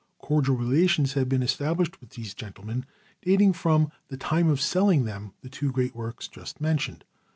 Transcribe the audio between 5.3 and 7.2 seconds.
the two great works just mentioned.